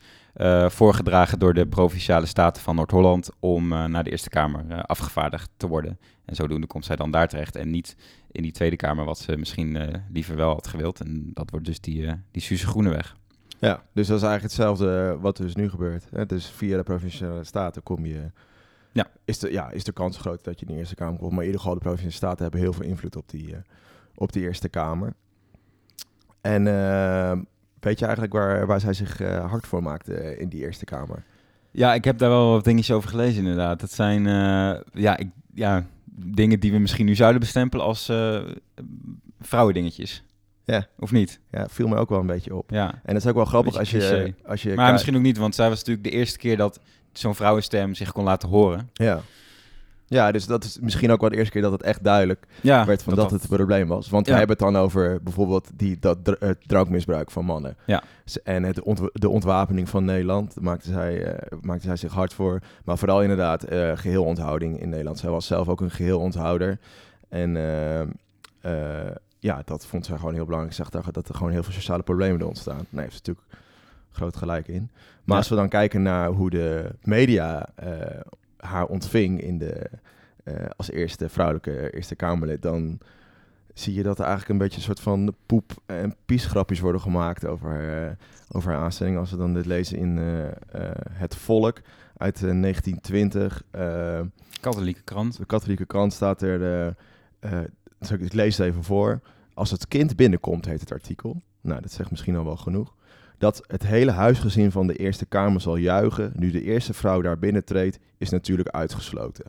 [0.66, 5.98] voorgedragen door de Provinciale Staten van Noord-Holland om naar de Eerste Kamer afgevaardigd te worden.
[6.24, 7.96] En zodoende komt zij dan daar terecht en niet
[8.30, 11.00] in die Tweede Kamer, wat ze misschien liever wel had gewild.
[11.00, 13.16] En dat wordt dus die, die Suze Groeneweg.
[13.68, 16.04] Ja, dus dat is eigenlijk hetzelfde wat dus nu gebeurt.
[16.10, 16.26] Hè?
[16.26, 18.30] Dus via de Provinciale Staten kom je...
[18.92, 19.06] Ja.
[19.24, 21.30] Is de, ja, is de kans groot dat je in de Eerste Kamer komt.
[21.30, 23.60] Maar in ieder geval, de Provinciale Staten hebben heel veel invloed op die, eh,
[24.14, 25.14] op die Eerste Kamer.
[26.40, 27.38] En eh,
[27.80, 30.84] weet je eigenlijk waar, waar zij zich eh, hard voor maakte eh, in die Eerste
[30.84, 31.24] Kamer?
[31.70, 33.80] Ja, ik heb daar wel wat dingetjes over gelezen inderdaad.
[33.80, 38.42] Dat zijn eh, ja, ik, ja, dingen die we misschien nu zouden bestempelen als eh
[39.40, 40.24] vrouwendingetjes.
[40.64, 40.86] Ja.
[40.98, 41.40] Of niet?
[41.50, 42.70] Ja, viel me ook wel een beetje op.
[42.70, 42.90] Ja.
[43.04, 44.34] En dat is ook wel grappig als je, cliché.
[44.46, 46.80] als je Maar kijkt- misschien ook niet, want zij was natuurlijk de eerste keer dat
[47.12, 48.90] zo'n vrouwenstem zich kon laten horen.
[48.92, 49.20] Ja.
[50.06, 52.84] Ja, dus dat is misschien ook wel de eerste keer dat het echt duidelijk Ja,
[52.86, 54.08] werd van dat, het een probleem was.
[54.10, 54.32] Want Ja.
[54.32, 57.76] we hebben het dan over bijvoorbeeld die, dat, dr- het drankmisbruik van mannen.
[57.86, 58.02] Ja.
[58.44, 62.34] En het ont- de ontwapening van Nederland daar maakte zij, eh, maakte zij zich hard
[62.34, 62.60] voor.
[62.84, 65.18] Maar vooral inderdaad eh geheelonthouding in Nederland.
[65.18, 66.78] Zij was zelf ook een geheelonthouder.
[67.28, 68.00] En eh,
[68.60, 69.10] eh,
[69.42, 70.76] ja, dat vond zij gewoon heel belangrijk.
[70.78, 72.86] Ik zag daar dat er gewoon heel veel sociale problemen er ontstaan.
[72.88, 73.46] Nee, heeft ze natuurlijk
[74.10, 74.90] groot gelijk in.
[75.24, 78.20] Maar als we dan kijken naar hoe de media eh,
[78.56, 79.90] haar ontving in de,
[80.44, 82.98] eh, als eerste vrouwelijke Eerste Kamerlid, dan
[83.74, 87.46] zie je dat er eigenlijk een beetje een soort van poep- en piesgrapjes worden gemaakt
[87.46, 88.10] over, eh,
[88.50, 89.16] over haar aanstelling.
[89.18, 90.16] Als we dan dit lezen in
[91.10, 91.80] Het Volk
[92.16, 93.62] uit eh, 1920.
[93.70, 94.20] eh,
[94.60, 95.36] Katholieke krant.
[95.36, 96.94] de katholieke krant staat er,
[98.10, 99.20] ik, ik lees het even voor.
[99.54, 101.42] Als het kind binnenkomt, heet het artikel.
[101.60, 102.94] Nou, dat zegt misschien al wel genoeg.
[103.38, 107.38] Dat het hele huisgezin van de Eerste Kamer zal juichen nu de eerste vrouw daar
[107.38, 109.44] binnentreedt, is natuurlijk uitgesloten.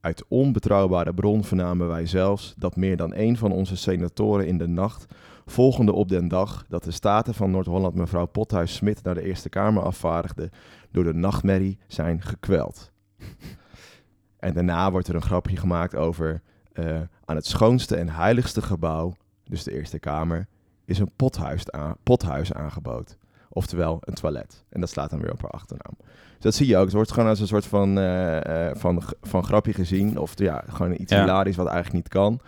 [0.00, 4.66] Uit onbetrouwbare bron vernamen wij zelfs dat meer dan één van onze senatoren in de
[4.66, 5.06] nacht,
[5.46, 9.82] volgende op den dag dat de Staten van Noord-Holland mevrouw Pothuis-Smit naar de Eerste Kamer
[9.82, 10.50] afvaardigde,
[10.90, 12.90] door de nachtmerrie zijn gekweld.
[14.36, 19.14] En daarna wordt er een grapje gemaakt over eh, aan het schoonste en heiligste gebouw,
[19.44, 20.46] dus de Eerste Kamer,
[20.84, 23.16] is een pothuis, aan, pothuis aangeboden.
[23.48, 24.64] Oftewel een toilet.
[24.68, 25.94] En dat slaat dan weer op haar achternaam.
[25.98, 26.84] Dus dat zie je ook.
[26.84, 30.18] Het wordt gewoon als een soort van, eh, eh, van, van grapje gezien.
[30.18, 31.20] Of ja, gewoon iets Ja.
[31.20, 32.40] hilarisch wat eigenlijk niet kan.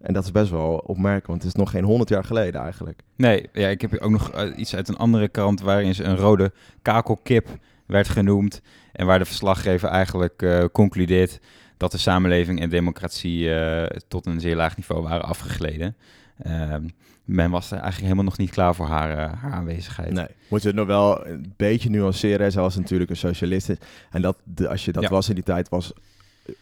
[0.00, 3.02] En dat is best wel opmerkelijk, want het is nog geen honderd jaar geleden eigenlijk.
[3.16, 6.16] Nee, ja, ik heb ook nog eh, iets uit een andere krant waarin ze een
[6.16, 7.48] rode kakelkip
[7.86, 8.60] werd genoemd.
[8.92, 11.40] En waar de verslaggever eigenlijk concludeert
[11.78, 15.96] dat de samenleving en democratie eh, tot een zeer laag niveau waren afgegleden.
[16.42, 16.82] Ehm,
[17.24, 20.12] men was er eigenlijk helemaal nog niet klaar voor haar, eh, haar aanwezigheid.
[20.12, 22.52] Nee, moeten we het nog wel een beetje nuanceren.
[22.52, 23.72] Zij was natuurlijk een socialist.
[24.10, 25.08] En dat, de, als je dat Ja.
[25.08, 25.92] was in die tijd, was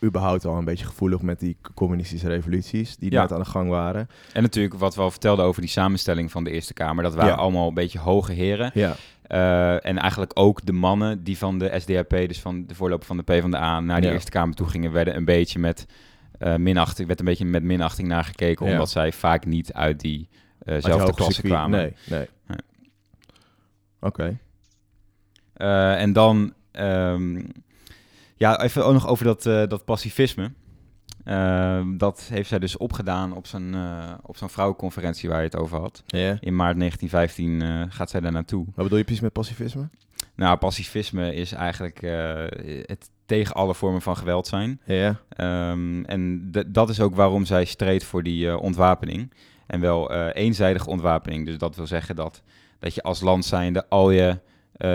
[0.05, 3.21] überhaupt al een beetje gevoelig met die communistische revoluties die Ja.
[3.23, 4.09] net aan de gang waren.
[4.33, 7.03] En natuurlijk wat we al vertelden over die samenstelling van de Eerste Kamer.
[7.05, 7.37] Dat waren Ja.
[7.37, 8.71] allemaal een beetje hoge heren.
[8.75, 8.97] Ja,
[9.27, 13.17] Eh, en eigenlijk ook de mannen die van de SDAP, dus van de voorloper van
[13.17, 14.13] de PvdA, naar de Ja.
[14.13, 15.87] Eerste Kamer toe gingen, werden een beetje met
[16.39, 18.73] eh, minachting, werd een beetje met minachting naar gekeken, Ja.
[18.73, 21.53] omdat zij vaak niet uit die eh hoge klasse circuit.
[21.55, 21.79] kwamen.
[21.79, 22.29] Nee, nee.
[22.47, 22.59] Nee.
[24.01, 24.39] Oké.
[25.97, 27.43] En dan, ehm,
[28.37, 30.51] ja, even ook nog over dat, dat pacifisme.
[31.27, 35.57] Ehm, dat heeft zij dus opgedaan op zo'n eh, op zo'n vrouwenconferentie waar je het
[35.57, 36.03] over had.
[36.41, 38.65] In maart 1915 eh, gaat zij daar naartoe.
[38.65, 39.89] Wat bedoel je precies met pacifisme?
[40.35, 42.45] Nou, pacifisme is eigenlijk eh,
[42.83, 44.81] het tegen alle vormen van geweld zijn.
[44.85, 45.21] Ja.
[45.29, 49.33] Ehm, en d- dat is ook waarom zij streed voor die ontwapening.
[49.67, 51.47] En wel eenzijdige ontwapening.
[51.47, 52.43] Dus dat wil zeggen dat,
[52.79, 54.39] dat je als land zijnde al je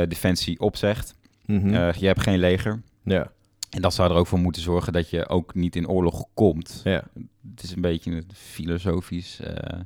[0.07, 1.15] defensie opzegt.
[1.45, 1.73] Mhm.
[1.73, 2.81] Eh, je hebt geen leger.
[3.03, 3.31] ja.
[3.71, 6.81] En dat zou er ook voor moeten zorgen dat je ook niet in oorlog komt.
[6.83, 7.03] Ja.
[7.51, 9.79] Het is een beetje een filosofisch eh,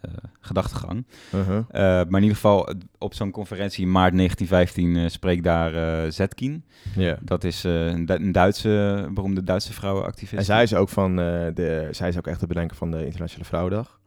[0.00, 0.10] eh,
[0.40, 1.06] gedachtegang.
[1.34, 1.56] Uh-huh.
[1.56, 6.64] Eh, maar in ieder geval, op zo'n conferentie in maart 1915 eh, spreekt daar Zetkin.
[6.96, 7.18] Ja.
[7.20, 10.38] Dat is een, Du- een Duitse, beroemde Duitse vrouwenactivist.
[10.38, 13.48] En zij is ook van de, zij is ook echt de bedenker van de Internationale
[13.48, 14.00] Vrouwendag.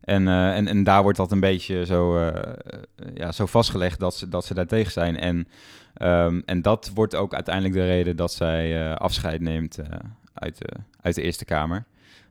[0.00, 2.30] En, eh, en, en daar wordt dat een beetje zo,
[3.14, 5.16] ja, zo vastgelegd dat ze, dat ze daar tegen zijn.
[5.16, 5.48] En,
[6.02, 9.86] ehm, en dat wordt ook uiteindelijk de reden dat zij eh, afscheid neemt eh,
[10.34, 10.68] uit, de,
[11.00, 11.84] uit de Eerste Kamer.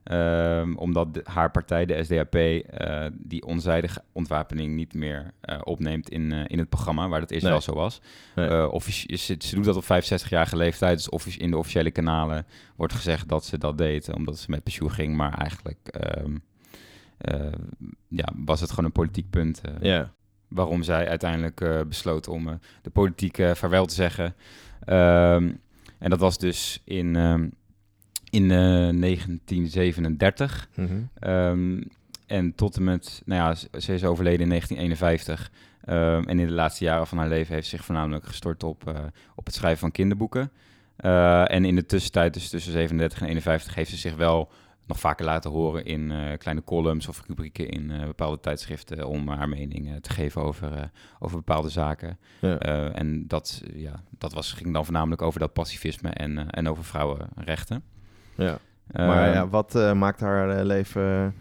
[0.03, 6.10] Ehm, omdat de- haar partij, de SDAP, eh, die onzijdige ontwapening niet meer eh, opneemt
[6.10, 7.51] in, eh, in het programma, waar dat eerst Nee.
[7.51, 8.01] wel zo was.
[8.36, 8.47] Nee.
[8.47, 10.97] Eh, ze, ze doet dat op 65-jarige leeftijd.
[10.97, 14.45] Dus offici- in de officiële kanalen wordt gezegd dat ze dat deed eh, omdat ze
[14.51, 15.15] met pensioen ging.
[15.15, 16.36] Maar eigenlijk ehm,
[17.17, 17.51] eh,
[18.07, 19.62] ja, was het gewoon een politiek punt.
[19.62, 20.12] eh, Ja.
[20.52, 24.36] Waarom zij uiteindelijk eh, besloot om eh, de politiek eh, vaarwel te zeggen.
[24.86, 25.52] Ehm,
[26.00, 27.48] en dat was dus in, ehm,
[28.30, 30.70] in eh, 1937.
[30.76, 31.02] Mhm.
[31.20, 31.82] Ehm,
[32.28, 35.52] en tot en met, nou ja, ze is overleden in 1951.
[35.86, 39.04] Ehm, en in de laatste jaren van haar leven heeft ze zich voornamelijk gestort op,
[39.36, 40.52] op het schrijven van kinderboeken.
[41.46, 44.52] En in de tussentijd, dus tussen 37 en 51, heeft ze zich wel
[44.91, 49.27] nog vaker laten horen in eh, kleine columns of rubrieken in eh, bepaalde tijdschriften om
[49.27, 52.17] haar mening eh, te geven over, over bepaalde zaken.
[52.39, 52.58] Ja.
[52.91, 57.84] En dat, ja, dat was, ging dan voornamelijk over dat pacifisme en, en over vrouwenrechten.
[58.36, 58.58] ja.
[58.93, 61.36] Maar ja, wat maakt haar leven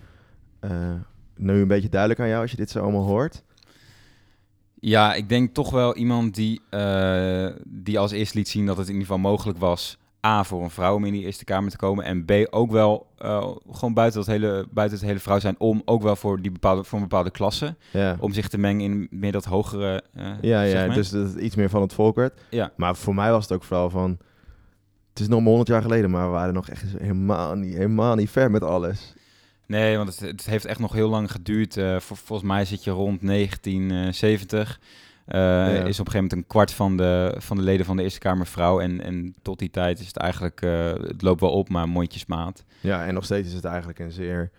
[1.36, 3.42] nu een beetje duidelijk aan jou als je dit zo allemaal hoort?
[4.74, 6.60] Ja, ik denk toch wel iemand die,
[7.64, 9.98] die als eerst liet zien dat het in ieder geval mogelijk was.
[10.26, 12.04] A, voor een vrouw om in die Eerste Kamer te komen.
[12.04, 15.54] En B, ook wel eh, gewoon buiten, dat hele, buiten het hele vrouw zijn.
[15.59, 17.74] Om ook wel voor, die bepaalde, voor een bepaalde klasse.
[17.92, 18.16] Ja.
[18.20, 21.56] Om zich te mengen in meer dat hogere eh, Ja, ja dus dat het iets
[21.56, 22.40] meer van het volk werd.
[22.50, 22.72] Ja.
[22.76, 24.18] Maar voor mij was het ook vooral van...
[25.11, 28.14] Het is nog maar 100 jaar geleden, maar we waren nog echt helemaal niet, helemaal
[28.14, 29.12] niet ver met alles.
[29.66, 31.76] Nee, want het, het heeft echt nog heel lang geduurd.
[31.76, 34.80] Eh, vol- volgens mij zit je rond 1970.
[35.30, 38.02] Eh, Is op een gegeven moment een kwart van de, van de leden van de
[38.02, 38.80] Eerste Kamer vrouw.
[38.80, 40.62] En, en tot die tijd is het eigenlijk...
[40.62, 42.64] eh, het loopt wel op, maar mondjesmaat.
[42.80, 44.50] Ja, en nog steeds is het eigenlijk een zeer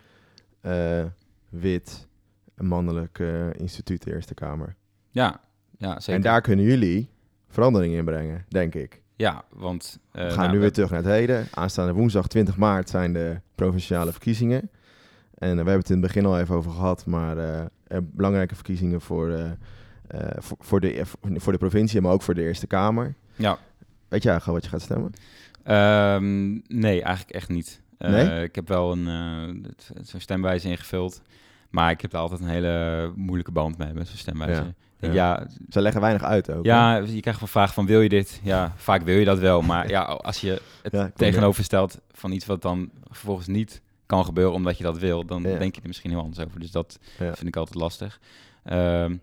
[0.62, 1.03] eh,
[1.49, 2.07] wit,
[2.55, 3.19] mannelijk
[3.57, 4.75] instituut, de Eerste Kamer.
[5.10, 5.39] Ja,
[5.77, 6.13] Ja, zeker.
[6.13, 7.10] En daar kunnen jullie
[7.47, 9.01] verandering in brengen, denk ik.
[9.15, 9.99] Ja, want...
[10.12, 11.47] We gaan nou, nu we- weer terug naar het heden.
[11.53, 14.69] Aanstaande woensdag 20 maart zijn de provinciale verkiezingen.
[15.38, 17.67] En we hebben het in het begin al even over gehad, maar
[18.01, 19.38] belangrijke verkiezingen voor,
[20.38, 21.02] voor, voor, de,
[21.36, 23.13] voor de provincie, maar ook voor de Eerste Kamer.
[23.36, 23.58] Ja.
[24.08, 25.13] Weet jij gewoon wat je gaat stemmen?
[25.63, 27.82] Ehm, nee, eigenlijk echt niet.
[27.97, 28.43] Eh, Nee?
[28.43, 29.71] Ik heb wel een, eh,
[30.04, 31.21] zo'n stemwijze ingevuld.
[31.69, 34.74] Maar ik heb daar altijd een hele moeilijke band mee met zo'n stemwijze.
[35.00, 36.65] Ja, Ja, Ze leggen weinig uit ook.
[36.65, 36.71] hè?
[36.71, 38.39] ja, je krijgt van vraag van wil je dit?
[38.43, 39.62] Ja, vaak wil je dat wel.
[39.62, 43.82] Maar ja, als je het Ja, kom tegenover stelt van iets wat dan vervolgens niet
[44.06, 46.60] kan gebeuren omdat je dat wil, dan denk je er misschien heel anders over.
[46.60, 48.19] Dus dat vind ik altijd lastig.
[48.63, 49.15] Ehm,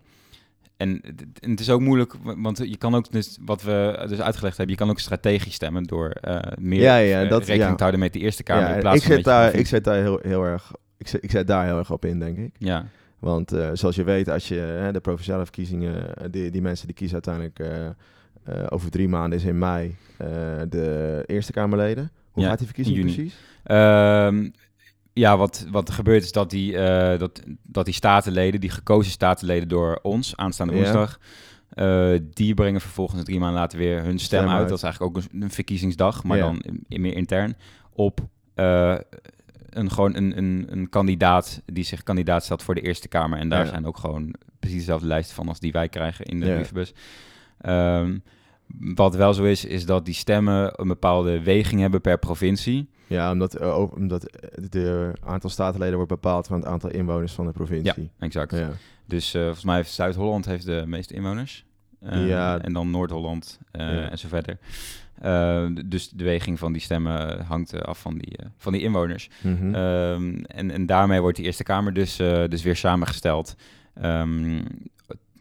[0.78, 4.20] en het- en het is ook moeilijk, want je kan ook, dus, wat we dus
[4.20, 7.62] uitgelegd hebben, je kan ook strategisch stemmen door eh, meer Ja, ja, eh, dat- rekening
[7.70, 7.74] ja.
[7.74, 9.84] te houden met de Eerste Kamer Ja, in plaats ik van zet daar, ik zet
[9.84, 12.54] daar heel, heel erg, ik zet, ik zet daar heel erg op in, denk ik.
[12.58, 12.86] Ja,
[13.18, 16.96] Want eh, zoals je weet, als je hè, de provinciale verkiezingen, die, die mensen die
[16.96, 17.88] kiezen uiteindelijk
[18.68, 19.96] over drie maanden is in mei
[20.68, 22.10] de Eerste Kamerleden.
[22.30, 23.36] Hoe Ja, gaat die verkiezing precies?
[23.64, 24.48] Ehm,
[25.18, 29.12] ja wat, wat er gebeurt is dat die, eh, dat, dat die statenleden, die gekozen
[29.12, 30.78] statenleden door ons aanstaande Ja.
[30.78, 31.18] woensdag,
[31.68, 34.58] eh, die brengen vervolgens drie maanden later weer hun stem, Stem uit.
[34.60, 34.68] uit.
[34.68, 36.44] Dat is eigenlijk ook een, een verkiezingsdag, maar Ja.
[36.44, 37.56] dan in- meer intern,
[37.92, 38.20] op
[38.54, 38.96] eh,
[39.70, 43.38] een, gewoon een, een, een kandidaat die zich kandidaat stelt voor de Eerste Kamer.
[43.38, 43.70] En daar Ja.
[43.70, 46.52] zijn ook gewoon precies dezelfde lijsten van als die wij krijgen in de Ja.
[46.54, 46.92] brievenbus.
[47.60, 48.18] Ehm,
[48.94, 52.88] wat wel zo is, is dat die stemmen een bepaalde weging hebben per provincie.
[53.08, 54.22] Ja, omdat, eh, ook- omdat
[54.70, 58.10] de aantal statenleden wordt bepaald van het aantal inwoners van de provincie.
[58.18, 58.52] Exact.
[58.56, 58.70] Ja.
[59.06, 61.64] Dus eh, volgens mij heeft Zuid-Holland heeft de meeste inwoners.
[62.00, 62.60] Eh, Ja.
[62.60, 64.10] En dan Noord-Holland eh, Ja.
[64.10, 64.58] en zo verder.
[65.20, 68.82] Eh, dus de weging van die stemmen hangt eh, af van die, eh, van die
[68.82, 69.30] inwoners.
[69.42, 69.74] Mhm.
[69.74, 73.54] Ehm, en, en daarmee wordt die Eerste Kamer dus, eh, dus weer samengesteld
[73.94, 74.62] ehm,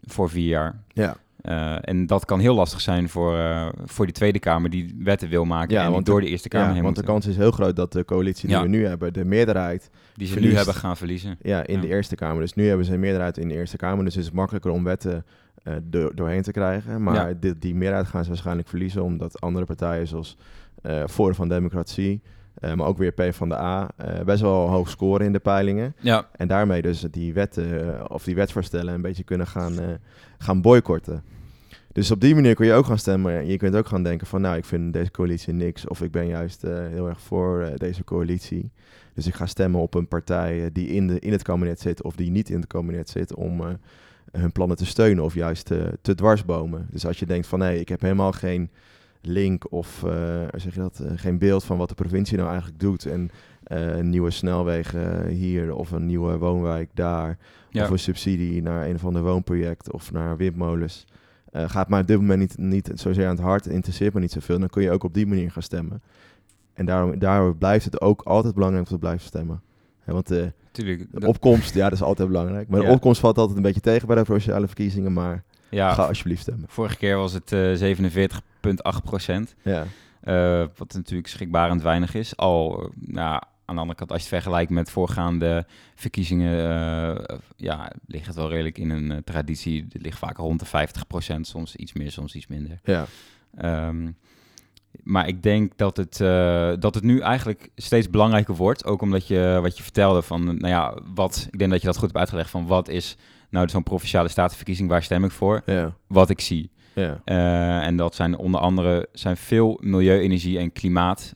[0.04, 0.82] voor vier jaar.
[0.92, 1.16] ja.
[1.48, 5.28] Eh, en dat kan heel lastig zijn voor, eh, voor die Tweede Kamer die wetten
[5.28, 7.26] wil maken Ja, en want door de- de Eerste Kamer ja, heen want de kans
[7.26, 8.62] is heel groot dat de coalitie die Ja.
[8.62, 10.52] we nu hebben, de meerderheid die ze verliest.
[10.52, 11.36] nu hebben gaan verliezen.
[11.42, 12.40] ja, in de Eerste Kamer.
[12.40, 14.04] Dus nu hebben ze een meerderheid in de Eerste Kamer.
[14.04, 15.24] Dus is het makkelijker om wetten
[15.62, 17.02] eh, do- doorheen te krijgen.
[17.02, 20.36] Maar die, die meerderheid gaan ze waarschijnlijk verliezen, omdat andere partijen zoals
[20.82, 22.22] eh Forum van Democratie,
[22.54, 25.38] eh, maar ook weer P van de A, eh, best wel hoog scoren in de
[25.38, 25.94] peilingen.
[26.00, 29.86] Ja, En daarmee dus die wetten eh, of die wetsvoorstellen een beetje kunnen gaan, eh,
[30.38, 31.22] gaan boycotten.
[31.98, 33.46] Dus op die manier kun je ook gaan stemmen.
[33.46, 35.86] Je kunt ook gaan denken van nou, ik vind deze coalitie niks.
[35.86, 38.70] Of ik ben juist eh, heel erg voor eh, deze coalitie.
[39.14, 42.02] Dus ik ga stemmen op een partij eh, die in, de, in het kabinet zit
[42.02, 43.78] of die niet in het kabinet zit om
[44.32, 46.86] hun plannen te steunen of juist eh, te dwarsbomen.
[46.90, 48.70] Dus als je denkt van nee, ik heb helemaal geen
[49.20, 50.04] link of
[50.54, 53.06] zeg je dat, geen beeld van wat de provincie nou eigenlijk doet.
[53.06, 53.30] En
[54.10, 57.38] nieuwe snelwegen hier of een nieuwe woonwijk daar.
[57.70, 57.84] Ja.
[57.84, 61.06] Of een subsidie naar een of ander woonproject of naar windmolens.
[61.52, 64.32] Eh, gaat mij op dit moment niet, niet zozeer aan het hart, interesseert me niet
[64.32, 64.58] zoveel.
[64.58, 66.02] Dan kun je ook op die manier gaan stemmen.
[66.74, 69.62] En daarom, daarom blijft het ook altijd belangrijk om te blijven stemmen.
[70.04, 71.20] Want de, natuurlijk.
[71.20, 72.68] de opkomst, ja, dat is altijd belangrijk.
[72.68, 72.92] Maar de Ja.
[72.92, 75.12] opkomst valt altijd een beetje tegen bij de provinciale verkiezingen.
[75.12, 76.64] Maar ja, ga alsjeblieft stemmen.
[76.68, 79.54] vorige keer was het eh 47,8 procent.
[79.62, 79.84] Ja,
[80.20, 82.36] Eh, wat natuurlijk schrikbarend weinig is.
[82.36, 87.36] Al, eh, nou, aan de andere kant, als je het vergelijkt met voorgaande verkiezingen, eh,
[87.56, 89.86] ja, ligt het wel redelijk in een eh, traditie.
[89.92, 92.80] Het ligt vaak rond de 50% soms iets meer, soms iets minder.
[92.84, 93.06] ja.
[93.56, 94.10] Ehm,
[95.02, 98.84] maar ik denk dat het, eh, dat het nu eigenlijk steeds belangrijker wordt.
[98.84, 101.96] Ook omdat je wat je vertelde van, nou ja, wat, ik denk dat je dat
[101.96, 103.16] goed hebt uitgelegd van wat is
[103.50, 105.62] nou zo'n provinciale statenverkiezing, waar stem ik voor?
[105.66, 106.70] ja, Wat ik zie.
[106.94, 107.20] ja.
[107.80, 111.32] En dat zijn onder andere zijn veel milieu, energie en klimaat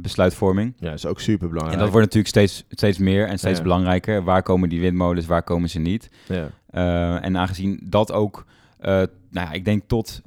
[0.00, 0.74] besluitvorming.
[0.78, 1.80] Ja, dat is ook super En belangrijk.
[1.80, 3.62] dat wordt natuurlijk steeds, steeds meer en steeds Ja.
[3.62, 4.24] belangrijker.
[4.24, 6.10] Waar komen die windmolens, waar komen ze niet?
[6.28, 8.44] Ja, Eh, en aangezien dat ook,
[8.78, 9.08] eh, nou
[9.46, 10.22] ja, ik denk tot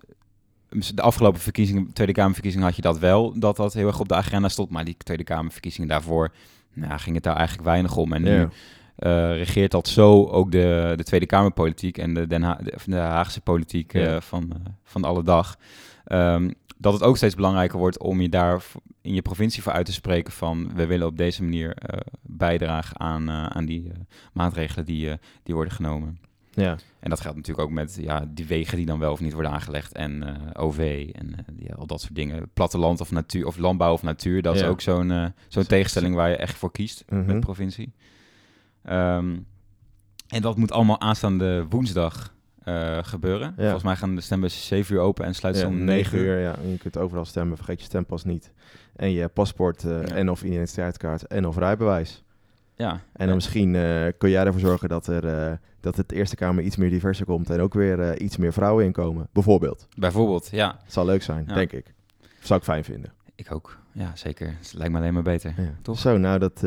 [0.95, 4.15] de afgelopen verkiezingen, Tweede Kamerverkiezingen had je dat wel, dat dat heel erg op de
[4.15, 4.69] agenda stond.
[4.69, 6.31] Maar die Tweede Kamerverkiezingen daarvoor,
[6.73, 8.13] nou, ging het daar eigenlijk weinig om.
[8.13, 8.49] En nu ja.
[8.95, 13.41] eh, regeert dat zo ook de, de Tweede Kamerpolitiek en de, Den Ha- de, Haagse
[13.41, 15.57] politiek eh, van, eh, van alle dag.
[16.05, 16.51] Ehm,
[16.83, 18.63] dat het ook steeds belangrijker wordt om je daar
[19.01, 22.99] in je provincie voor uit te spreken van we willen op deze manier eh, bijdragen
[22.99, 23.99] aan, eh, aan die eh,
[24.33, 25.09] maatregelen die,
[25.43, 26.17] die worden genomen.
[26.51, 26.77] ja.
[26.99, 29.51] En dat geldt natuurlijk ook met ja, die wegen die dan wel of niet worden
[29.51, 29.91] aangelegd.
[29.93, 30.23] En
[30.57, 32.49] OV en ja, al dat soort dingen.
[32.53, 34.41] Platteland of natuur of landbouw of natuur.
[34.41, 37.25] Dat is ook zo'n zo'n Zo- tegenstelling waar je echt voor kiest Mhm.
[37.25, 37.93] met de provincie.
[38.83, 39.35] Ehm,
[40.27, 42.32] en dat moet allemaal aanstaande woensdag
[42.63, 43.47] eh, gebeuren.
[43.57, 43.61] Ja.
[43.63, 46.17] Volgens mij gaan de stembussen 7 uur open en sluiten Ja, ze om 9 9
[46.19, 46.25] uur.
[46.25, 46.55] uur, ja.
[46.55, 48.51] En je kunt overal stemmen, vergeet je stempas niet.
[48.95, 50.15] En je paspoort eh, Ja.
[50.15, 52.23] en of identiteitskaart en of rijbewijs.
[52.75, 56.63] Ja, En dan misschien eh, kun jij ervoor zorgen dat er dat het Eerste Kamer
[56.63, 59.27] iets meer diverser komt en ook weer iets meer vrouwen inkomen.
[59.33, 59.87] Bijvoorbeeld.
[59.97, 60.77] Bijvoorbeeld, ja.
[60.83, 61.93] Het zal leuk zijn, denk ik.
[62.39, 63.13] Zou ik fijn vinden.
[63.35, 63.77] Ik ook.
[63.91, 64.47] Ja, zeker.
[64.47, 65.53] Het lijkt me alleen maar beter.
[65.57, 65.73] Ja.
[65.81, 65.99] Toch?
[65.99, 66.63] Zo, nou dat...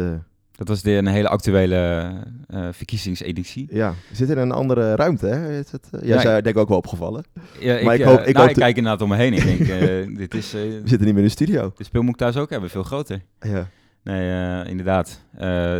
[0.56, 2.12] Dat was de, een hele actuele
[2.48, 3.68] eh verkiezingseditie.
[3.70, 5.58] ja, we zitten in een andere ruimte, hè?
[5.58, 7.24] Is het, eh, jij Ja, zei denk ik ook wel opgevallen.
[7.60, 9.32] Ja, Maar ik eh, hoop- ik nou, hoop ik te- kijk inderdaad om me heen.
[9.32, 9.68] Ik denk,
[10.18, 10.52] dit is...
[10.52, 11.72] We zitten niet meer in de studio.
[11.76, 13.20] de speel moet ik thuis ook hebben, veel groter.
[13.40, 13.68] Ja.
[14.02, 15.20] Nee, inderdaad.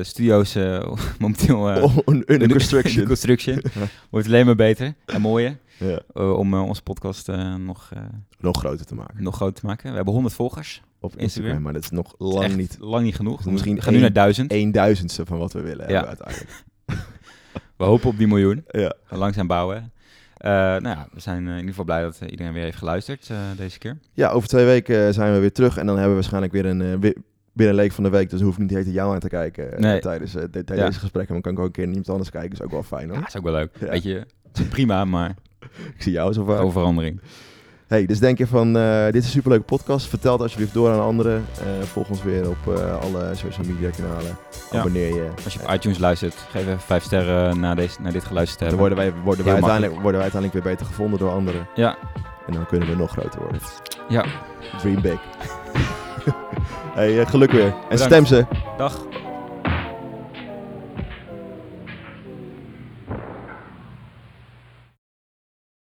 [0.02, 0.54] Studio's
[1.18, 1.68] momenteel...
[2.06, 2.92] under- construction.
[2.92, 3.62] under construction.
[4.10, 5.56] Wordt alleen maar beter en mooier.
[5.78, 6.00] Ja.
[6.14, 7.90] eh, om eh, onze podcast eh, nog,
[8.38, 9.22] Nog groter te maken.
[9.22, 9.88] nog groter te maken.
[9.90, 10.82] We hebben 100 volgers.
[11.00, 11.62] Op Instagram.
[11.62, 13.42] Maar dat is nog is lang niet Lang niet genoeg.
[13.42, 14.52] We Misschien gaan nu naar 1000.
[14.52, 15.92] een duizendste van wat we willen Ja.
[15.94, 16.64] hebben uiteindelijk.
[17.76, 18.64] We hopen op die miljoen.
[18.70, 18.92] Ja.
[19.08, 19.92] Langzaam bouwen.
[20.38, 23.98] Nou ja, we zijn in ieder geval blij dat iedereen weer heeft geluisterd deze keer.
[24.12, 27.00] ja, over twee weken zijn we weer terug en dan hebben we waarschijnlijk weer een...
[27.00, 27.16] weer,
[27.52, 29.80] weer een leek van de week, dus hoef niet de tijd jou aan te kijken
[29.80, 30.00] Nee.
[30.00, 30.86] tijdens, de- tijdens Ja.
[30.86, 31.32] deze gesprekken.
[31.32, 33.18] Dan kan ik ook een keer naar iemand anders kijken, is ook wel fijn hoor.
[33.18, 33.76] Ja, is ook wel leuk.
[33.76, 34.14] Weet je,
[34.48, 35.34] het is prima, maar
[35.96, 36.59] Ik zie jou zo vaak.
[36.61, 37.20] over verandering.
[37.87, 40.07] Hey, dus denk je van, eh, dit is een superleuke podcast.
[40.07, 41.44] Vertel het alsjeblieft door aan anderen.
[41.61, 44.37] Eh, volg ons weer op eh, alle social media kanalen.
[44.72, 44.79] Ja.
[44.79, 45.29] Abonneer je.
[45.44, 48.64] Als je op iTunes luistert, geef even 5 sterren na, deze, na dit geluisterd te
[48.64, 48.96] Dan hebben.
[48.96, 51.66] worden wij, worden, wij uiteindelijk, worden wij uiteindelijk weer beter gevonden door anderen.
[51.74, 51.96] Ja,
[52.46, 53.61] En dan kunnen we nog groter worden.
[54.09, 54.24] ja.
[54.79, 55.20] Dream big.
[56.94, 57.66] hey, geluk weer.
[57.66, 58.02] En Bedankt.
[58.02, 58.46] stem ze.
[58.76, 59.07] Dag.